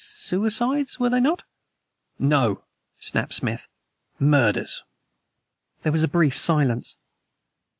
[0.03, 1.43] "Suicides, were they not?"
[2.17, 2.63] "No!"
[2.99, 3.67] snapped Smith.
[4.17, 4.81] "Murders!"
[5.83, 6.95] There was a brief silence.